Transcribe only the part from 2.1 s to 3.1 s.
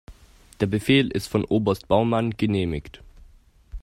genehmigt.